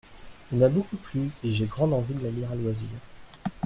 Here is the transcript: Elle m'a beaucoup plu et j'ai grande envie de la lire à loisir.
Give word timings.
Elle 0.51 0.57
m'a 0.57 0.67
beaucoup 0.69 0.95
plu 0.97 1.29
et 1.43 1.51
j'ai 1.51 1.67
grande 1.67 1.93
envie 1.93 2.15
de 2.15 2.23
la 2.23 2.31
lire 2.31 2.51
à 2.51 2.55
loisir. 2.55 2.89